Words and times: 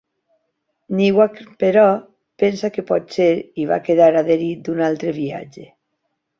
Newark, 0.99 1.41
però 1.65 1.83
pensa 2.45 2.73
que 2.79 2.85
potser 2.89 3.29
hi 3.37 3.69
va 3.75 3.81
quedar 3.91 4.11
adherit 4.25 4.67
d'un 4.67 4.85
altre 4.91 5.17
viatge. 5.23 5.71